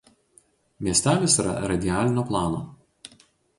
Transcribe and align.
Miestelis 0.87 1.35
yra 1.45 1.53
radialinio 1.73 2.25
plano. 2.33 2.65